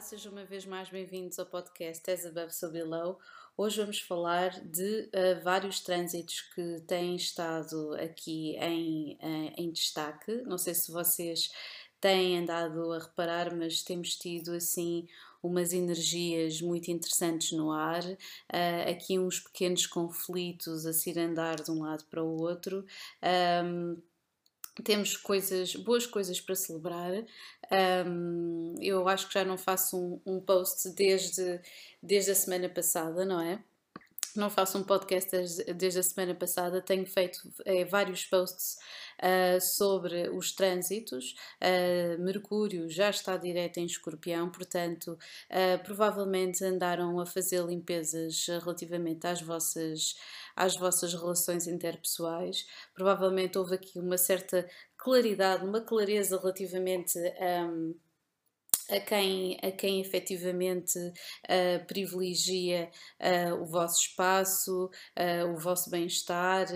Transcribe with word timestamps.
sejam 0.00 0.32
uma 0.32 0.44
vez 0.44 0.64
mais 0.64 0.88
bem-vindos 0.88 1.38
ao 1.38 1.44
podcast 1.44 2.10
As 2.10 2.24
Above 2.24 2.52
So 2.54 2.70
Below. 2.70 3.18
Hoje 3.54 3.80
vamos 3.80 4.00
falar 4.00 4.50
de 4.64 5.10
uh, 5.12 5.44
vários 5.44 5.80
trânsitos 5.80 6.40
que 6.54 6.80
têm 6.86 7.14
estado 7.14 7.94
aqui 7.94 8.56
em, 8.56 9.18
uh, 9.22 9.52
em 9.58 9.70
destaque. 9.70 10.42
Não 10.46 10.56
sei 10.56 10.74
se 10.74 10.90
vocês 10.90 11.50
têm 12.00 12.38
andado 12.38 12.92
a 12.92 12.98
reparar, 12.98 13.54
mas 13.54 13.82
temos 13.82 14.16
tido 14.16 14.52
assim 14.52 15.06
umas 15.42 15.74
energias 15.74 16.62
muito 16.62 16.90
interessantes 16.90 17.52
no 17.52 17.70
ar, 17.70 18.02
uh, 18.04 18.90
aqui 18.90 19.18
uns 19.18 19.38
pequenos 19.38 19.86
conflitos 19.86 20.86
a 20.86 20.94
se 20.94 21.16
andar 21.18 21.56
de 21.56 21.70
um 21.70 21.82
lado 21.82 22.04
para 22.06 22.24
o 22.24 22.40
outro. 22.40 22.86
Um, 23.62 24.02
temos 24.82 25.16
coisas, 25.16 25.74
boas 25.76 26.06
coisas 26.06 26.40
para 26.40 26.54
celebrar. 26.54 27.12
Um, 28.06 28.74
eu 28.80 29.08
acho 29.08 29.28
que 29.28 29.34
já 29.34 29.44
não 29.44 29.56
faço 29.56 29.96
um, 29.96 30.20
um, 30.26 30.40
post 30.40 30.90
desde, 30.90 31.60
desde 32.02 32.30
a 32.32 32.34
semana 32.34 32.68
passada, 32.68 33.24
não 33.24 33.40
é? 33.40 33.62
Não 34.36 34.50
faço 34.50 34.78
um 34.78 34.82
podcast 34.82 35.30
desde, 35.74 36.00
a 36.00 36.02
semana 36.02 36.34
passada, 36.34 36.82
tenho 36.82 37.06
feito 37.06 37.38
é, 37.64 37.84
vários 37.84 38.24
posts 38.24 38.76
uh, 39.20 39.60
sobre 39.60 40.28
os 40.30 40.52
trânsitos. 40.52 41.36
Uh, 41.62 42.20
Mercúrio 42.20 42.88
já 42.88 43.10
está 43.10 43.36
direto 43.36 43.78
em 43.78 43.84
escorpião, 43.84 44.50
portanto, 44.50 45.16
uh, 45.50 45.84
provavelmente 45.84 46.64
andaram 46.64 47.20
a 47.20 47.26
fazer 47.26 47.64
limpezas 47.64 48.46
relativamente 48.48 49.24
às 49.26 49.40
vossas 49.40 50.16
às 50.56 50.76
vossas 50.76 51.12
relações 51.14 51.66
interpessoais. 51.66 52.66
Provavelmente 52.94 53.58
houve 53.58 53.74
aqui 53.74 53.98
uma 53.98 54.18
certa 54.18 54.68
claridade, 54.96 55.64
uma 55.64 55.80
clareza 55.80 56.38
relativamente 56.38 57.18
um, 57.18 57.94
a 58.90 59.00
quem, 59.00 59.58
a 59.62 59.70
quem 59.70 60.00
efetivamente 60.00 60.98
uh, 60.98 61.86
privilegia 61.86 62.90
uh, 63.20 63.62
o 63.62 63.66
vosso 63.66 64.00
espaço, 64.00 64.90
uh, 65.18 65.52
o 65.54 65.58
vosso 65.58 65.90
bem-estar, 65.90 66.66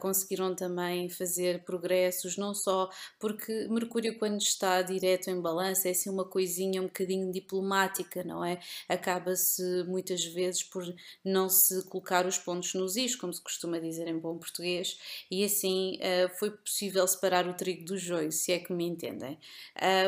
conseguiram 0.00 0.54
também 0.54 1.08
fazer 1.08 1.64
progressos, 1.64 2.36
não 2.36 2.54
só 2.54 2.88
porque 3.18 3.66
Mercúrio, 3.68 4.18
quando 4.18 4.40
está 4.40 4.82
direto 4.82 5.30
em 5.30 5.40
balança, 5.40 5.88
é 5.88 5.92
assim 5.92 6.10
uma 6.10 6.24
coisinha 6.24 6.80
um 6.82 6.86
bocadinho 6.86 7.30
diplomática, 7.32 8.22
não 8.24 8.44
é? 8.44 8.60
Acaba-se 8.88 9.62
muitas 9.84 10.24
vezes 10.24 10.62
por 10.62 10.82
não 11.24 11.48
se 11.48 11.84
colocar 11.88 12.26
os 12.26 12.38
pontos 12.38 12.74
nos 12.74 12.96
is, 12.96 13.14
como 13.16 13.32
se 13.32 13.42
costuma 13.42 13.78
dizer 13.78 14.08
em 14.08 14.18
bom 14.18 14.38
português, 14.38 14.98
e 15.30 15.44
assim 15.44 15.98
foi 16.38 16.50
possível 16.50 17.06
separar 17.06 17.46
o 17.46 17.54
trigo 17.54 17.84
do 17.84 17.96
joio, 17.96 18.32
se 18.32 18.52
é 18.52 18.58
que 18.58 18.72
me 18.72 18.84
entendem. 18.84 19.38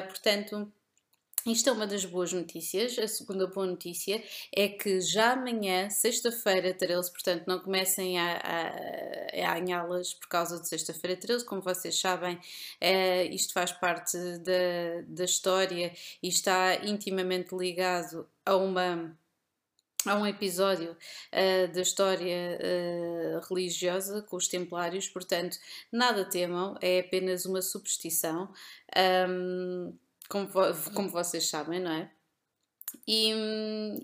portanto, 0.08 0.72
isto 1.46 1.68
é 1.68 1.72
uma 1.72 1.86
das 1.86 2.04
boas 2.04 2.32
notícias. 2.32 2.98
A 2.98 3.08
segunda 3.08 3.46
boa 3.46 3.66
notícia 3.66 4.22
é 4.54 4.68
que 4.68 5.00
já 5.00 5.32
amanhã, 5.32 5.90
sexta-feira 5.90 6.72
13, 6.72 7.10
portanto, 7.10 7.44
não 7.46 7.58
comecem 7.58 8.18
a, 8.18 8.36
a, 8.36 9.48
a 9.50 9.56
anhá-las 9.56 10.14
por 10.14 10.28
causa 10.28 10.60
de 10.60 10.68
sexta-feira 10.68 11.16
13, 11.16 11.44
como 11.44 11.60
vocês 11.60 11.98
sabem, 11.98 12.38
é, 12.80 13.24
isto 13.26 13.52
faz 13.52 13.72
parte 13.72 14.16
da, 14.38 15.02
da 15.06 15.24
história 15.24 15.92
e 16.22 16.28
está 16.28 16.76
intimamente 16.84 17.54
ligado 17.54 18.28
a 18.44 18.56
uma 18.56 19.16
há 20.06 20.16
um 20.16 20.26
episódio 20.26 20.92
uh, 20.92 21.72
da 21.72 21.80
história 21.80 22.58
uh, 22.58 23.40
religiosa 23.48 24.22
com 24.22 24.36
os 24.36 24.48
templários, 24.48 25.08
portanto, 25.08 25.56
nada 25.90 26.24
temam, 26.24 26.76
é 26.80 27.00
apenas 27.00 27.46
uma 27.46 27.62
superstição. 27.62 28.52
Um, 29.28 29.96
como, 30.32 30.48
como 30.94 31.10
vocês 31.10 31.50
sabem, 31.50 31.78
não 31.78 31.92
é? 31.92 32.10
E, 33.06 33.32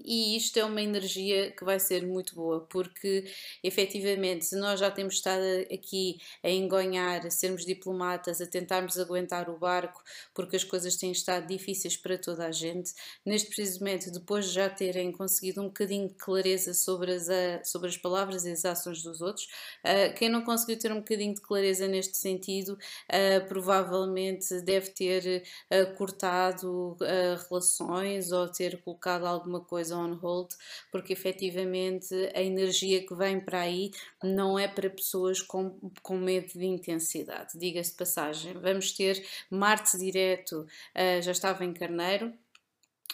e, 0.05 0.37
isto 0.37 0.59
é 0.59 0.65
uma 0.65 0.83
energia 0.83 1.53
que 1.53 1.65
vai 1.65 1.79
ser 1.79 2.07
muito 2.07 2.35
boa, 2.35 2.67
porque 2.69 3.25
efetivamente, 3.63 4.45
se 4.45 4.57
nós 4.57 4.81
já 4.81 4.91
temos 4.91 5.15
estado 5.15 5.43
aqui 5.73 6.19
a 6.43 6.51
engonhar, 6.51 7.25
a 7.27 7.31
sermos 7.31 7.65
diplomatas, 7.65 8.41
a 8.41 8.47
tentarmos 8.47 8.99
aguentar 8.99 9.49
o 9.49 9.59
barco, 9.59 10.03
porque 10.35 10.57
as 10.57 10.65
coisas 10.65 10.97
têm 10.97 11.13
estado 11.13 11.47
difíceis 11.47 11.97
para 11.97 12.19
toda 12.19 12.47
a 12.47 12.53
gente, 12.53 12.93
neste 13.25 13.49
preciso 13.49 13.81
momento, 13.81 14.11
depois 14.11 14.47
de 14.49 14.55
já 14.55 14.69
terem 14.69 15.13
conseguido 15.13 15.63
um 15.63 15.67
bocadinho 15.67 16.09
de 16.09 16.15
clareza 16.15 16.75
sobre 16.75 17.13
as, 17.13 17.29
sobre 17.69 17.89
as 17.89 17.97
palavras 17.97 18.45
e 18.45 18.51
as 18.51 18.65
ações 18.65 19.03
dos 19.03 19.21
outros, 19.21 19.47
uh, 19.85 20.15
quem 20.17 20.29
não 20.29 20.43
conseguiu 20.43 20.79
ter 20.79 20.93
um 20.93 20.99
bocadinho 20.99 21.35
de 21.35 21.41
clareza 21.41 21.87
neste 21.87 22.17
sentido, 22.17 22.73
uh, 22.73 23.47
provavelmente 23.49 24.61
deve 24.63 24.91
ter 24.91 25.45
uh, 25.73 25.95
cortado 25.97 26.97
relações 27.49 28.33
ou 28.33 28.49
ter 28.49 28.78
colocado 28.79 29.27
alguma 29.27 29.61
coisa 29.61 29.97
on 29.97 30.15
hold, 30.15 30.51
porque 30.91 31.13
efetivamente 31.13 32.15
a 32.35 32.43
energia 32.43 33.07
que 33.07 33.15
vem 33.15 33.41
para 33.41 33.61
aí 33.61 33.91
não 34.23 34.59
é 34.59 34.67
para 34.67 34.89
pessoas 34.91 35.41
com, 35.41 35.79
com 36.03 36.17
medo 36.17 36.53
de 36.53 36.67
intensidade. 36.67 37.59
Diga-se 37.59 37.95
passagem, 37.95 38.55
vamos 38.55 38.93
ter 38.93 39.25
Marte 39.51 39.99
direto, 39.99 40.61
uh, 40.63 41.23
já 41.23 41.33
estava 41.33 41.65
em 41.65 41.73
Carneiro, 41.73 42.33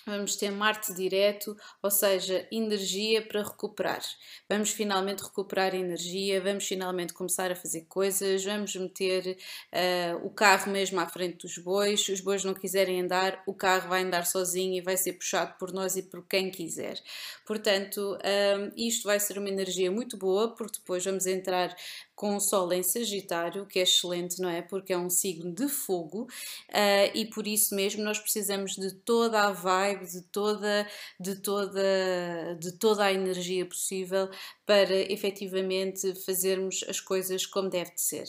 vamos 0.06 0.36
ter 0.36 0.50
Marte 0.50 0.92
direto, 0.94 1.56
ou 1.82 1.90
seja, 1.90 2.46
energia 2.50 3.22
para 3.26 3.42
recuperar. 3.42 4.02
Vamos 4.48 4.70
finalmente 4.70 5.22
recuperar 5.22 5.74
energia, 5.74 6.40
vamos 6.40 6.66
finalmente 6.66 7.12
começar 7.12 7.50
a 7.50 7.56
fazer 7.56 7.82
coisas, 7.82 8.44
vamos 8.44 8.74
meter 8.76 9.36
uh, 9.72 10.26
o 10.26 10.30
carro 10.30 10.70
mesmo 10.70 11.00
à 11.00 11.08
frente 11.08 11.38
dos 11.38 11.58
bois. 11.58 12.04
Se 12.04 12.12
os 12.12 12.20
bois 12.20 12.44
não 12.44 12.54
quiserem 12.54 13.00
andar, 13.00 13.42
o 13.46 13.54
carro 13.54 13.88
vai 13.88 14.02
andar 14.02 14.26
sozinho 14.26 14.74
e 14.74 14.80
vai 14.80 14.96
ser 14.96 15.14
puxado 15.14 15.54
por 15.58 15.72
nós 15.72 15.96
e 15.96 16.02
por 16.02 16.26
quem 16.26 16.50
quiser. 16.50 17.00
Portanto, 17.46 18.18
um, 18.24 18.72
isto 18.76 19.04
vai 19.04 19.20
ser 19.20 19.38
uma 19.38 19.48
energia 19.48 19.90
muito 19.90 20.16
boa, 20.16 20.54
porque 20.54 20.78
depois 20.78 21.04
vamos 21.04 21.26
entrar 21.26 21.74
com 22.14 22.36
o 22.36 22.40
Sol 22.40 22.72
em 22.72 22.82
Sagitário, 22.82 23.66
que 23.66 23.78
é 23.78 23.82
excelente, 23.82 24.40
não 24.40 24.48
é? 24.48 24.62
Porque 24.62 24.92
é 24.92 24.98
um 24.98 25.10
signo 25.10 25.52
de 25.52 25.68
fogo 25.68 26.22
uh, 26.22 27.10
e 27.14 27.26
por 27.26 27.46
isso 27.46 27.74
mesmo 27.74 28.02
nós 28.02 28.18
precisamos 28.18 28.76
de 28.76 28.92
toda 28.92 29.42
a 29.42 29.52
vibe, 29.52 30.06
de 30.06 30.22
toda, 30.22 30.86
de 31.18 31.36
toda, 31.36 32.56
de 32.60 32.72
toda 32.72 33.04
a 33.04 33.12
energia 33.12 33.66
possível 33.66 34.30
para 34.64 34.94
efetivamente 35.12 36.14
fazermos 36.24 36.84
as 36.88 37.00
coisas 37.00 37.46
como 37.46 37.68
deve 37.68 37.94
de 37.94 38.00
ser. 38.00 38.26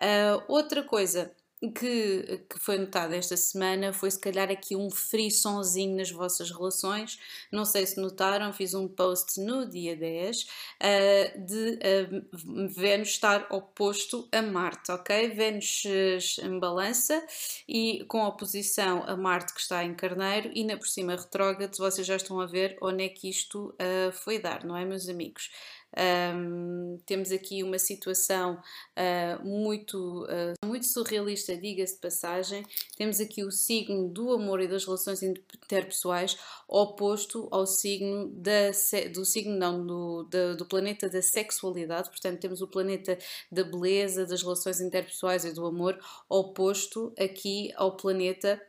Uh, 0.00 0.42
outra 0.48 0.82
coisa 0.82 1.30
que, 1.68 2.42
que 2.48 2.58
foi 2.58 2.78
notado 2.78 3.12
esta 3.12 3.36
semana 3.36 3.92
foi 3.92 4.10
se 4.10 4.18
calhar 4.18 4.50
aqui 4.50 4.74
um 4.74 4.90
frissonzinho 4.90 5.96
nas 5.96 6.10
vossas 6.10 6.50
relações. 6.50 7.18
Não 7.52 7.66
sei 7.66 7.84
se 7.84 8.00
notaram, 8.00 8.52
fiz 8.52 8.72
um 8.72 8.88
post 8.88 9.38
no 9.40 9.68
dia 9.68 9.94
10 9.94 10.42
uh, 10.42 10.46
ah, 10.80 11.38
de 11.38 11.78
uh, 11.78 12.68
Vênus 12.68 13.08
estar 13.08 13.46
oposto 13.50 14.26
a 14.32 14.40
Marte, 14.40 14.90
ok? 14.90 15.28
Vênus 15.28 15.82
uh, 15.84 16.46
em 16.46 16.58
balança 16.58 17.22
e 17.68 18.04
com 18.08 18.24
oposição 18.24 19.04
a 19.06 19.14
Marte 19.14 19.52
que 19.52 19.60
está 19.60 19.84
em 19.84 19.94
Carneiro 19.94 20.50
e 20.54 20.64
na 20.64 20.78
por 20.78 20.88
cima 20.88 21.14
retrógrado, 21.14 21.76
vocês 21.76 22.06
já 22.06 22.16
estão 22.16 22.40
a 22.40 22.46
ver 22.46 22.78
onde 22.80 23.04
é 23.04 23.08
que 23.08 23.28
isto 23.28 23.74
foi 24.12 24.38
dar, 24.38 24.64
não 24.64 24.76
é, 24.76 24.84
meus 24.84 25.08
amigos? 25.08 25.50
Um, 25.96 26.98
temos 27.04 27.32
aqui 27.32 27.62
uma 27.62 27.78
situação 27.78 28.54
uh, 28.54 29.46
muito, 29.46 30.24
uh, 30.24 30.66
muito 30.66 30.86
surrealista, 30.86 31.56
diga-se 31.56 31.94
de 31.94 32.00
passagem. 32.00 32.64
Temos 32.96 33.20
aqui 33.20 33.42
o 33.42 33.50
signo 33.50 34.08
do 34.08 34.32
amor 34.32 34.60
e 34.60 34.68
das 34.68 34.84
relações 34.84 35.22
interpessoais 35.22 36.38
oposto 36.68 37.48
ao 37.50 37.66
signo 37.66 38.28
da, 38.28 38.70
do 39.12 39.24
signo 39.24 39.56
não, 39.56 39.84
do, 39.84 40.22
da, 40.24 40.54
do 40.54 40.64
planeta 40.64 41.08
da 41.08 41.22
sexualidade. 41.22 42.08
Portanto, 42.10 42.40
temos 42.40 42.62
o 42.62 42.68
planeta 42.68 43.18
da 43.50 43.64
beleza, 43.64 44.26
das 44.26 44.42
relações 44.42 44.80
interpessoais 44.80 45.44
e 45.44 45.52
do 45.52 45.66
amor 45.66 45.98
oposto 46.28 47.12
aqui 47.18 47.72
ao 47.76 47.96
planeta 47.96 48.60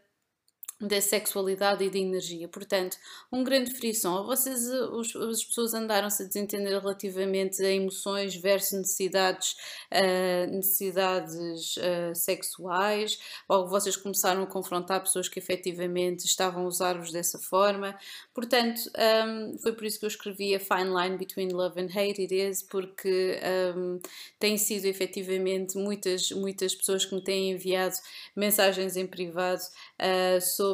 da 0.82 1.00
sexualidade 1.00 1.84
e 1.84 1.90
da 1.90 1.98
energia. 1.98 2.48
Portanto, 2.48 2.98
um 3.32 3.44
grande 3.44 3.72
frição. 3.72 4.26
Vocês, 4.26 4.68
os, 4.92 5.16
as 5.16 5.44
pessoas 5.44 5.74
andaram-se 5.74 6.24
a 6.24 6.26
desentender 6.26 6.80
relativamente 6.80 7.64
a 7.64 7.70
emoções 7.70 8.36
versus 8.36 8.80
necessidades, 8.80 9.56
uh, 9.92 10.52
necessidades 10.52 11.78
uh, 11.78 12.16
sexuais, 12.16 13.20
ou 13.48 13.68
vocês 13.68 13.96
começaram 13.96 14.44
a 14.44 14.48
confrontar 14.48 15.02
pessoas 15.02 15.30
que 15.30 15.40
efetivamente 15.40 16.26
estavam 16.26 16.64
a 16.64 16.68
usar-vos 16.68 17.12
dessa 17.12 17.38
forma. 17.38 17.98
Portanto, 18.34 18.82
um, 19.28 19.58
foi 19.60 19.74
por 19.74 19.86
isso 19.86 20.00
que 20.00 20.06
eu 20.06 20.10
escrevi 20.10 20.56
a 20.56 20.60
Fine 20.60 20.90
Line 20.90 21.18
Between 21.18 21.50
Love 21.50 21.80
and 21.80 21.90
Hate 21.90 22.22
It 22.22 22.34
Is, 22.34 22.64
porque 22.64 23.40
um, 23.76 24.00
tem 24.40 24.58
sido 24.58 24.86
efetivamente 24.86 25.78
muitas, 25.78 26.32
muitas 26.32 26.74
pessoas 26.74 27.06
que 27.06 27.14
me 27.14 27.24
têm 27.24 27.52
enviado 27.52 27.96
mensagens 28.36 28.96
em 28.96 29.06
privado 29.06 29.62
uh, 29.62 30.42
sobre 30.42 30.71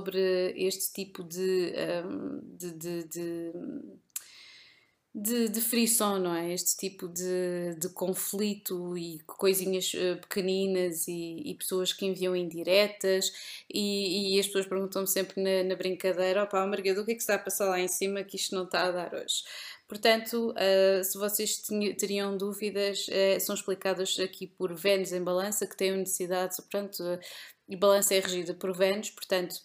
este 0.55 0.93
tipo 0.93 1.23
de, 1.23 1.73
um, 2.05 2.39
de, 2.57 2.71
de, 2.71 3.03
de 3.03 3.51
de, 5.19 5.49
de 5.49 5.61
frição, 5.61 6.19
não 6.19 6.35
é? 6.35 6.53
Este 6.53 6.77
tipo 6.77 7.07
de, 7.07 7.73
de 7.79 7.89
conflito 7.89 8.95
e 8.95 9.19
coisinhas 9.25 9.91
uh, 9.95 10.21
pequeninas 10.21 11.07
e, 11.07 11.41
e, 11.43 11.55
pessoas 11.55 11.91
que 11.91 12.05
enviam 12.05 12.35
indiretas 12.35 13.31
e, 13.67 14.35
e 14.35 14.39
as 14.39 14.45
pessoas 14.45 14.67
perguntam-me 14.67 15.07
sempre 15.07 15.41
na, 15.41 15.63
na 15.69 15.75
brincadeira, 15.75 16.43
opá, 16.43 16.65
Margarida, 16.67 17.01
o 17.01 17.05
que 17.05 17.13
é 17.13 17.15
que 17.15 17.21
está 17.21 17.33
a 17.33 17.39
passar 17.39 17.67
lá 17.67 17.79
em 17.79 17.87
cima 17.87 18.23
que 18.23 18.35
isto 18.35 18.53
não 18.53 18.65
está 18.65 18.83
a 18.83 18.91
dar 18.91 19.15
hoje? 19.15 19.43
Portanto, 19.87 20.51
uh, 20.51 21.03
se 21.03 21.17
vocês 21.17 21.63
teriam 21.97 22.37
dúvidas, 22.37 23.07
uh, 23.07 23.39
são 23.39 23.55
explicadas 23.55 24.19
aqui 24.19 24.45
por 24.45 24.71
Vênus 24.75 25.13
em 25.13 25.23
balança, 25.23 25.65
que 25.65 25.75
tem 25.75 25.97
necessidade, 25.97 26.57
portanto, 26.57 27.03
e 27.67 27.75
balança 27.75 28.13
é 28.13 28.19
regida 28.19 28.53
por 28.53 28.71
Vênus, 28.71 29.09
portanto, 29.09 29.55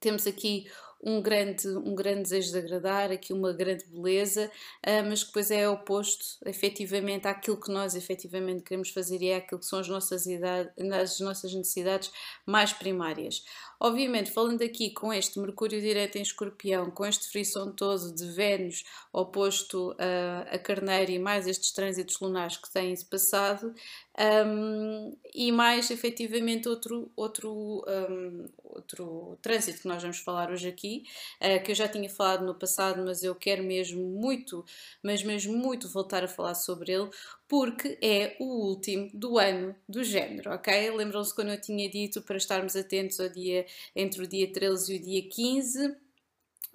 temos 0.00 0.26
aqui 0.26 0.66
um 1.02 1.20
grande, 1.20 1.68
um 1.68 1.94
grande 1.94 2.22
desejo 2.22 2.52
de 2.52 2.58
agradar, 2.58 3.12
aqui 3.12 3.32
uma 3.32 3.52
grande 3.52 3.84
beleza, 3.86 4.50
uh, 4.84 5.08
mas 5.08 5.20
que 5.20 5.28
depois 5.28 5.50
é 5.50 5.68
oposto 5.68 6.24
efetivamente 6.44 7.28
àquilo 7.28 7.60
que 7.60 7.70
nós 7.70 7.94
efetivamente 7.94 8.62
queremos 8.62 8.90
fazer 8.90 9.20
e 9.22 9.28
é 9.28 9.36
aquilo 9.36 9.60
que 9.60 9.66
são 9.66 9.78
as 9.78 9.88
nossas, 9.88 10.26
idade, 10.26 10.70
as 11.00 11.20
nossas 11.20 11.54
necessidades 11.54 12.10
mais 12.46 12.72
primárias. 12.72 13.44
Obviamente, 13.78 14.30
falando 14.30 14.62
aqui 14.62 14.90
com 14.90 15.12
este 15.12 15.38
Mercúrio 15.38 15.80
direto 15.80 16.16
em 16.16 16.22
Escorpião, 16.22 16.90
com 16.90 17.04
este 17.04 17.28
frição 17.28 17.72
todo 17.72 18.14
de 18.14 18.26
Vênus 18.32 18.84
oposto 19.12 19.94
a, 19.98 20.54
a 20.54 20.58
Carneiro 20.58 21.12
e 21.12 21.18
mais 21.18 21.46
estes 21.46 21.72
trânsitos 21.72 22.18
lunares 22.20 22.56
que 22.56 22.72
têm-se 22.72 23.04
passado, 23.04 23.74
um, 24.18 25.14
e 25.34 25.52
mais 25.52 25.90
efetivamente 25.90 26.68
outro, 26.68 27.12
outro, 27.14 27.84
um, 27.86 28.46
outro 28.64 29.38
trânsito 29.42 29.82
que 29.82 29.88
nós 29.88 30.00
vamos 30.00 30.18
falar 30.18 30.50
hoje 30.50 30.68
aqui, 30.68 31.04
uh, 31.40 31.62
que 31.62 31.70
eu 31.72 31.74
já 31.74 31.86
tinha 31.86 32.08
falado 32.08 32.44
no 32.44 32.54
passado, 32.54 33.02
mas 33.04 33.22
eu 33.22 33.34
quero 33.34 33.62
mesmo 33.62 34.02
muito, 34.02 34.64
mas 35.02 35.22
mesmo 35.22 35.54
muito 35.54 35.88
voltar 35.88 36.24
a 36.24 36.28
falar 36.28 36.54
sobre 36.54 36.92
ele, 36.92 37.10
porque 37.48 37.98
é 38.02 38.36
o 38.40 38.68
último 38.68 39.08
do 39.14 39.38
ano 39.38 39.74
do 39.88 40.02
género, 40.02 40.52
ok? 40.52 40.90
Lembram-se 40.90 41.34
quando 41.34 41.50
eu 41.50 41.60
tinha 41.60 41.88
dito 41.88 42.22
para 42.22 42.36
estarmos 42.36 42.74
atentos 42.74 43.20
ao 43.20 43.28
dia 43.28 43.66
entre 43.94 44.22
o 44.22 44.26
dia 44.26 44.52
13 44.52 44.94
e 44.94 44.98
o 44.98 45.02
dia 45.02 45.28
15? 45.28 46.05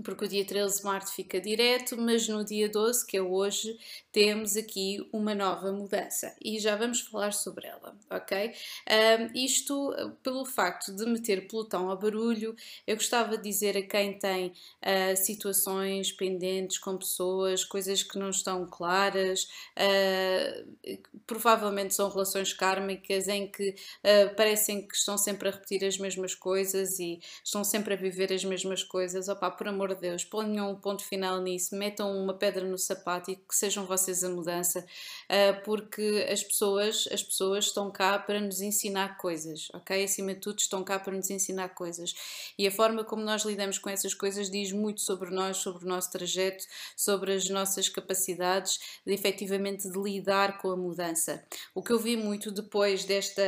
Porque 0.03 0.25
o 0.25 0.27
dia 0.27 0.45
13 0.45 0.83
Marte 0.83 1.11
fica 1.11 1.39
direto, 1.39 1.97
mas 1.97 2.27
no 2.27 2.43
dia 2.43 2.67
12, 2.67 3.05
que 3.05 3.17
é 3.17 3.21
hoje, 3.21 3.77
temos 4.11 4.57
aqui 4.57 5.07
uma 5.11 5.33
nova 5.33 5.71
mudança 5.71 6.35
e 6.43 6.59
já 6.59 6.75
vamos 6.75 7.01
falar 7.01 7.31
sobre 7.31 7.67
ela, 7.67 7.95
ok? 8.09 8.53
Um, 8.89 9.37
isto 9.37 9.93
pelo 10.21 10.45
facto 10.45 10.93
de 10.93 11.05
meter 11.05 11.47
Plutão 11.47 11.89
ao 11.89 11.97
barulho, 11.97 12.55
eu 12.85 12.95
gostava 12.95 13.37
de 13.37 13.43
dizer 13.43 13.77
a 13.77 13.81
quem 13.81 14.17
tem 14.17 14.47
uh, 14.47 15.15
situações 15.15 16.11
pendentes 16.11 16.77
com 16.77 16.97
pessoas, 16.97 17.63
coisas 17.63 18.03
que 18.03 18.17
não 18.17 18.29
estão 18.29 18.65
claras, 18.65 19.47
uh, 19.77 20.99
provavelmente 21.25 21.93
são 21.93 22.09
relações 22.09 22.53
kármicas 22.53 23.27
em 23.27 23.47
que 23.47 23.69
uh, 23.69 24.35
parecem 24.35 24.87
que 24.87 24.95
estão 24.95 25.17
sempre 25.17 25.47
a 25.47 25.51
repetir 25.51 25.85
as 25.85 25.97
mesmas 25.97 26.35
coisas 26.35 26.99
e 26.99 27.19
estão 27.43 27.63
sempre 27.63 27.93
a 27.93 27.97
viver 27.97 28.31
as 28.33 28.43
mesmas 28.43 28.83
coisas, 28.83 29.29
opá, 29.29 29.49
por 29.49 29.67
amor 29.67 29.90
de 29.93 30.01
Deus, 30.01 30.23
ponham 30.23 30.71
um 30.71 30.75
ponto 30.75 31.03
final 31.03 31.39
nisso, 31.41 31.75
metam 31.75 32.15
uma 32.17 32.33
pedra 32.33 32.65
no 32.65 32.77
sapato 32.77 33.31
e 33.31 33.35
que 33.35 33.55
sejam 33.55 33.85
vocês 33.85 34.23
a 34.23 34.29
mudança, 34.29 34.79
uh, 34.79 35.63
porque 35.63 36.27
as 36.31 36.43
pessoas, 36.43 37.07
as 37.11 37.23
pessoas 37.23 37.65
estão 37.65 37.91
cá 37.91 38.17
para 38.19 38.39
nos 38.39 38.61
ensinar 38.61 39.17
coisas, 39.17 39.69
ok? 39.73 40.03
Acima 40.03 40.33
de 40.33 40.39
tudo, 40.39 40.59
estão 40.59 40.83
cá 40.83 40.99
para 40.99 41.13
nos 41.13 41.29
ensinar 41.29 41.69
coisas. 41.69 42.13
E 42.57 42.67
a 42.67 42.71
forma 42.71 43.03
como 43.03 43.21
nós 43.23 43.43
lidamos 43.43 43.77
com 43.77 43.89
essas 43.89 44.13
coisas 44.13 44.49
diz 44.49 44.71
muito 44.71 45.01
sobre 45.01 45.29
nós, 45.31 45.57
sobre 45.57 45.85
o 45.85 45.87
nosso 45.87 46.11
trajeto, 46.11 46.63
sobre 46.95 47.33
as 47.33 47.49
nossas 47.49 47.89
capacidades 47.89 48.79
de 49.05 49.13
efetivamente 49.13 49.89
de 49.89 49.99
lidar 49.99 50.57
com 50.59 50.71
a 50.71 50.77
mudança. 50.77 51.43
O 51.73 51.81
que 51.81 51.91
eu 51.91 51.99
vi 51.99 52.17
muito 52.17 52.51
depois 52.51 53.05
desta, 53.05 53.41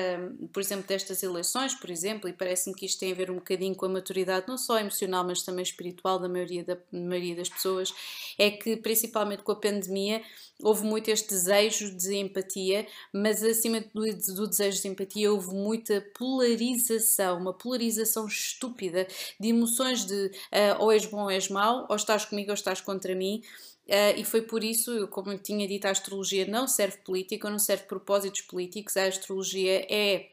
por 0.51 0.61
exemplo, 0.61 0.87
destas 0.87 1.23
eleições, 1.23 1.73
por 1.73 1.89
exemplo, 1.89 2.29
e 2.29 2.33
parece-me 2.33 2.75
que 2.75 2.85
isto 2.85 2.99
tem 2.99 3.11
a 3.11 3.15
ver 3.15 3.31
um 3.31 3.35
bocadinho 3.35 3.75
com 3.75 3.85
a 3.85 3.89
maturidade, 3.89 4.47
não 4.47 4.57
só 4.57 4.79
emocional, 4.79 5.23
mas 5.23 5.43
também 5.43 5.63
espiritual 5.63 6.19
da 6.19 6.29
maioria, 6.33 6.63
da 6.63 6.77
maioria 6.91 7.35
das 7.35 7.49
pessoas, 7.49 7.93
é 8.37 8.49
que 8.49 8.75
principalmente 8.77 9.43
com 9.43 9.51
a 9.51 9.55
pandemia 9.55 10.21
houve 10.61 10.83
muito 10.83 11.09
este 11.09 11.29
desejo 11.29 11.95
de 11.95 12.15
empatia, 12.15 12.87
mas 13.13 13.43
acima 13.43 13.81
do, 13.93 14.01
do 14.35 14.47
desejo 14.47 14.81
de 14.81 14.87
empatia 14.87 15.31
houve 15.31 15.53
muita 15.53 16.01
polarização, 16.17 17.37
uma 17.37 17.53
polarização 17.53 18.27
estúpida 18.27 19.07
de 19.39 19.49
emoções 19.49 20.05
de 20.05 20.25
uh, 20.25 20.79
ou 20.79 20.91
és 20.91 21.05
bom 21.05 21.23
ou 21.23 21.31
és 21.31 21.49
mau, 21.49 21.85
ou 21.89 21.95
estás 21.95 22.25
comigo 22.25 22.49
ou 22.49 22.55
estás 22.55 22.81
contra 22.81 23.13
mim. 23.15 23.41
Uh, 23.87 24.17
e 24.17 24.23
foi 24.23 24.41
por 24.41 24.63
isso, 24.63 25.07
como 25.09 25.31
eu 25.31 25.39
tinha 25.39 25.67
dito, 25.67 25.85
a 25.85 25.91
astrologia 25.91 26.47
não 26.47 26.67
serve 26.67 26.97
política, 26.97 27.49
não 27.49 27.59
serve 27.59 27.83
propósitos 27.83 28.41
políticos, 28.41 28.95
a 28.95 29.07
astrologia 29.07 29.85
é 29.89 30.32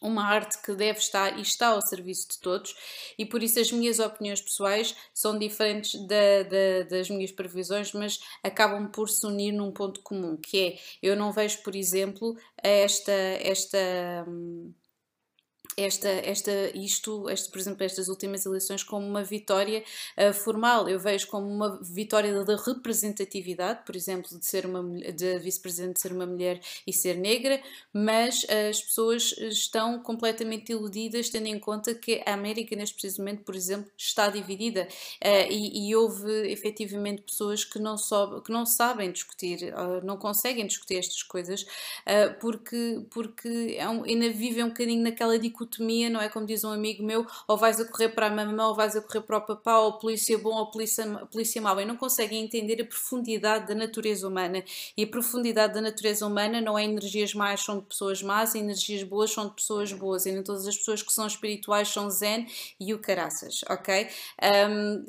uma 0.00 0.24
arte 0.24 0.60
que 0.62 0.74
deve 0.74 0.98
estar 0.98 1.38
e 1.38 1.42
está 1.42 1.68
ao 1.68 1.86
serviço 1.86 2.28
de 2.30 2.38
todos, 2.40 2.74
e 3.18 3.26
por 3.26 3.42
isso 3.42 3.60
as 3.60 3.70
minhas 3.70 3.98
opiniões 3.98 4.40
pessoais 4.40 4.96
são 5.14 5.38
diferentes 5.38 6.00
da, 6.06 6.42
da, 6.44 6.88
das 6.88 7.10
minhas 7.10 7.32
previsões, 7.32 7.92
mas 7.92 8.20
acabam 8.42 8.90
por 8.90 9.08
se 9.08 9.26
unir 9.26 9.52
num 9.52 9.72
ponto 9.72 10.00
comum, 10.02 10.36
que 10.36 10.58
é 10.58 10.78
eu 11.02 11.16
não 11.16 11.32
vejo, 11.32 11.62
por 11.62 11.74
exemplo, 11.74 12.36
esta. 12.62 13.12
esta 13.12 13.78
hum, 14.26 14.72
esta, 15.76 16.08
esta, 16.08 16.50
isto, 16.74 17.28
este, 17.30 17.50
por 17.50 17.58
exemplo, 17.58 17.84
estas 17.84 18.08
últimas 18.08 18.44
eleições 18.44 18.82
como 18.82 19.06
uma 19.06 19.22
vitória 19.22 19.82
uh, 20.18 20.32
formal. 20.32 20.88
Eu 20.88 20.98
vejo 20.98 21.26
como 21.28 21.46
uma 21.46 21.78
vitória 21.82 22.44
da 22.44 22.56
representatividade, 22.56 23.84
por 23.84 23.96
exemplo, 23.96 24.38
de 24.38 24.44
ser 24.44 24.66
uma 24.66 24.80
de 25.12 25.38
vice-presidente 25.38 26.00
ser 26.00 26.12
uma 26.12 26.26
mulher 26.26 26.60
e 26.86 26.92
ser 26.92 27.16
negra, 27.16 27.60
mas 27.92 28.42
uh, 28.44 28.70
as 28.70 28.80
pessoas 28.82 29.32
estão 29.38 30.00
completamente 30.00 30.72
iludidas 30.72 31.28
tendo 31.28 31.46
em 31.46 31.58
conta 31.58 31.94
que 31.94 32.22
a 32.26 32.34
América 32.34 32.74
neste 32.76 32.94
preciso 32.94 33.20
momento, 33.20 33.44
por 33.44 33.54
exemplo, 33.54 33.90
está 33.96 34.28
dividida 34.28 34.88
uh, 35.22 35.50
e, 35.52 35.88
e, 35.88 35.96
houve 35.96 36.50
efetivamente 36.50 37.22
pessoas 37.22 37.64
que 37.64 37.78
não, 37.78 37.96
soube, 37.96 38.42
que 38.42 38.52
não 38.52 38.66
sabem 38.66 39.10
discutir, 39.12 39.72
não 40.04 40.16
conseguem 40.16 40.66
discutir 40.66 40.96
estas 40.96 41.22
coisas 41.22 41.66
porque, 42.40 43.04
porque 43.10 43.76
é 43.78 43.88
um, 43.88 44.04
ainda 44.04 44.30
vivem 44.30 44.64
um 44.64 44.68
bocadinho 44.68 45.02
naquela 45.02 45.38
dicotomia 45.38 45.59
dicotomia, 45.60 46.08
não 46.08 46.20
é? 46.20 46.28
Como 46.28 46.46
diz 46.46 46.64
um 46.64 46.70
amigo 46.70 47.02
meu, 47.02 47.26
ou 47.46 47.56
vais 47.56 47.80
a 47.80 47.84
correr 47.84 48.10
para 48.10 48.26
a 48.26 48.30
mamãe, 48.30 48.64
ou 48.64 48.74
vais 48.74 48.96
a 48.96 49.00
correr 49.00 49.20
para 49.20 49.38
o 49.38 49.40
papá, 49.42 49.78
ou 49.78 49.98
polícia 49.98 50.36
bom, 50.38 50.54
ou 50.54 50.70
polícia, 50.70 51.06
polícia 51.30 51.60
mau. 51.60 51.78
E 51.80 51.84
não 51.84 51.96
conseguem 51.96 52.42
entender 52.42 52.80
a 52.82 52.84
profundidade 52.84 53.66
da 53.66 53.74
natureza 53.74 54.26
humana. 54.26 54.64
E 54.96 55.04
a 55.04 55.06
profundidade 55.06 55.74
da 55.74 55.80
natureza 55.80 56.26
humana 56.26 56.60
não 56.60 56.78
é 56.78 56.84
energias 56.84 57.34
más, 57.34 57.60
são 57.60 57.78
de 57.78 57.86
pessoas 57.86 58.22
más, 58.22 58.54
energias 58.54 59.02
boas 59.02 59.30
são 59.30 59.48
de 59.48 59.54
pessoas 59.54 59.92
boas. 59.92 60.26
E 60.26 60.32
nem 60.32 60.42
todas 60.42 60.66
as 60.66 60.76
pessoas 60.76 61.02
que 61.02 61.12
são 61.12 61.26
espirituais 61.26 61.88
são 61.88 62.10
zen 62.10 62.46
e 62.78 62.94
o 62.94 62.98
caraças, 62.98 63.60
ok? 63.68 64.08
Um, 64.42 65.04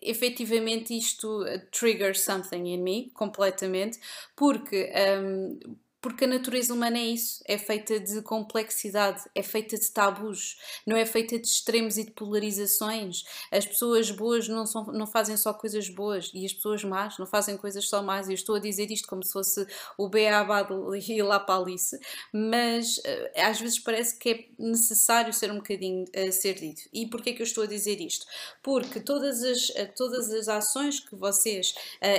efetivamente 0.00 0.96
isto 0.96 1.44
triggers 1.70 2.20
something 2.20 2.66
in 2.66 2.82
me, 2.82 3.10
completamente, 3.14 3.98
porque 4.36 4.90
um, 5.20 5.58
porque 6.02 6.24
a 6.24 6.28
natureza 6.28 6.74
humana 6.74 6.98
é 6.98 7.04
isso, 7.04 7.42
é 7.46 7.56
feita 7.56 8.00
de 8.00 8.20
complexidade, 8.22 9.22
é 9.36 9.42
feita 9.42 9.78
de 9.78 9.88
tabus, 9.88 10.58
não 10.84 10.96
é 10.96 11.06
feita 11.06 11.38
de 11.38 11.46
extremos 11.46 11.96
e 11.96 12.04
de 12.04 12.10
polarizações. 12.10 13.22
As 13.52 13.64
pessoas 13.64 14.10
boas 14.10 14.48
não, 14.48 14.66
são, 14.66 14.84
não 14.86 15.06
fazem 15.06 15.36
só 15.36 15.54
coisas 15.54 15.88
boas 15.88 16.32
e 16.34 16.44
as 16.44 16.52
pessoas 16.52 16.82
más 16.82 17.16
não 17.18 17.26
fazem 17.26 17.56
coisas 17.56 17.88
só 17.88 18.02
más. 18.02 18.28
Eu 18.28 18.34
estou 18.34 18.56
a 18.56 18.58
dizer 18.58 18.90
isto 18.90 19.06
como 19.06 19.22
se 19.22 19.32
fosse 19.32 19.64
o 19.96 20.08
Beabá 20.08 20.66
e 21.08 21.22
lá 21.22 21.38
para 21.38 21.62
Alice, 21.62 21.96
mas 22.32 22.98
uh, 22.98 23.30
às 23.36 23.60
vezes 23.60 23.78
parece 23.78 24.18
que 24.18 24.30
é 24.30 24.44
necessário 24.58 25.32
ser 25.32 25.52
um 25.52 25.58
bocadinho 25.58 26.04
uh, 26.04 26.32
ser 26.32 26.54
dito. 26.54 26.82
E 26.92 27.06
porquê 27.06 27.30
é 27.30 27.32
que 27.32 27.42
eu 27.42 27.46
estou 27.46 27.62
a 27.62 27.68
dizer 27.68 28.00
isto? 28.00 28.26
Porque 28.60 28.98
todas 28.98 29.40
as, 29.44 29.68
uh, 29.68 29.88
todas 29.96 30.32
as 30.32 30.48
ações 30.48 30.98
que 30.98 31.14
vocês 31.14 31.74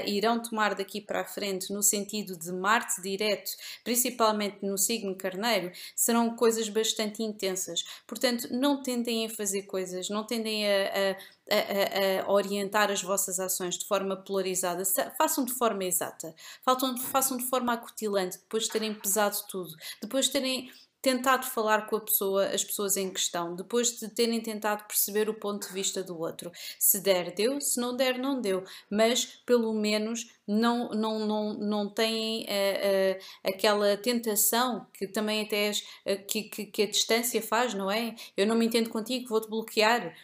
irão 0.05 0.41
tomar 0.41 0.73
daqui 0.73 1.01
para 1.01 1.21
a 1.21 1.25
frente 1.25 1.73
no 1.73 1.83
sentido 1.83 2.37
de 2.37 2.51
Marte 2.53 3.01
direto 3.01 3.51
principalmente 3.83 4.65
no 4.65 4.77
signo 4.77 5.15
carneiro, 5.15 5.71
serão 5.95 6.35
coisas 6.35 6.69
bastante 6.69 7.23
intensas. 7.23 7.83
Portanto, 8.07 8.47
não 8.51 8.81
tendem 8.81 9.25
a 9.25 9.29
fazer 9.29 9.63
coisas, 9.63 10.09
não 10.09 10.25
tendem 10.25 10.67
a, 10.67 11.11
a 11.11 11.43
a, 11.49 12.21
a, 12.23 12.31
orientar 12.31 12.89
as 12.89 13.01
vossas 13.01 13.39
ações 13.39 13.77
de 13.77 13.85
forma 13.85 14.15
polarizada, 14.15 14.83
façam 15.17 15.43
de 15.43 15.53
forma 15.53 15.83
exata, 15.83 16.33
façam, 16.63 16.97
façam 16.97 17.37
de 17.37 17.45
forma 17.45 17.73
acutilante, 17.73 18.37
depois 18.37 18.63
de 18.63 18.69
terem 18.69 18.93
pesado 18.93 19.37
tudo, 19.49 19.75
depois 20.01 20.25
de 20.25 20.31
terem 20.31 20.71
tentado 21.03 21.45
falar 21.45 21.85
com 21.87 21.97
a 21.97 21.99
pessoa, 21.99 22.45
as 22.45 22.63
pessoas 22.63 22.95
em 22.95 23.11
questão, 23.11 23.57
depois 23.57 23.99
de 23.99 24.07
terem 24.07 24.39
tentado 24.39 24.85
perceber 24.85 25.29
o 25.29 25.33
ponto 25.33 25.67
de 25.67 25.73
vista 25.73 26.01
do 26.01 26.17
outro. 26.17 26.49
Se 26.79 27.01
der, 27.01 27.35
deu, 27.35 27.59
se 27.59 27.77
não 27.77 27.93
der, 27.93 28.17
não 28.17 28.39
deu, 28.39 28.63
mas 28.89 29.25
pelo 29.45 29.73
menos 29.73 30.31
não, 30.47 30.91
não, 30.91 31.19
não, 31.19 31.53
não 31.55 31.89
têm 31.89 32.43
uh, 32.43 32.45
uh, 32.45 33.49
aquela 33.53 33.97
tentação 33.97 34.87
que 34.93 35.05
também 35.05 35.41
até 35.41 35.71
uh, 35.71 36.25
que, 36.25 36.43
que, 36.43 36.65
que, 36.67 36.83
a 36.83 36.89
distância 36.89 37.41
faz, 37.41 37.73
não 37.73 37.91
é? 37.91 38.15
Eu 38.37 38.47
não 38.47 38.55
me 38.55 38.65
entendo 38.65 38.89
contigo, 38.89 39.27
vou-te 39.27 39.49
bloquear, 39.49 40.15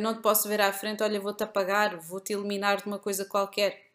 não 0.00 0.14
te 0.14 0.22
posso 0.22 0.48
ver 0.48 0.60
à 0.60 0.72
frente, 0.72 1.02
olha, 1.02 1.20
vou-te 1.20 1.42
apagar, 1.42 1.98
vou-te 1.98 2.32
eliminar 2.32 2.78
de 2.78 2.86
uma 2.86 2.98
coisa 2.98 3.24
qualquer 3.24 3.85